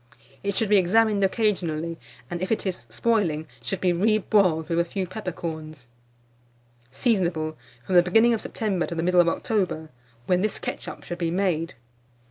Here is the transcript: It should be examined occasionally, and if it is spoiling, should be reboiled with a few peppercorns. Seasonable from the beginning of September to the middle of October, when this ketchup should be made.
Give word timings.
It 0.41 0.57
should 0.57 0.69
be 0.69 0.77
examined 0.77 1.23
occasionally, 1.23 1.99
and 2.27 2.41
if 2.41 2.51
it 2.51 2.65
is 2.65 2.87
spoiling, 2.89 3.45
should 3.61 3.79
be 3.79 3.93
reboiled 3.93 4.67
with 4.67 4.79
a 4.79 4.83
few 4.83 5.05
peppercorns. 5.05 5.85
Seasonable 6.89 7.55
from 7.85 7.93
the 7.93 8.01
beginning 8.01 8.33
of 8.33 8.41
September 8.41 8.87
to 8.87 8.95
the 8.95 9.03
middle 9.03 9.21
of 9.21 9.29
October, 9.29 9.91
when 10.25 10.41
this 10.41 10.57
ketchup 10.57 11.03
should 11.03 11.19
be 11.19 11.29
made. 11.29 11.75